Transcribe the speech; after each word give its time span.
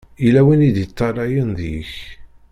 Yella 0.23 0.41
win 0.45 0.65
i 0.67 0.71
d-iṭṭalayen 0.75 1.49
deg-k. 1.59 1.91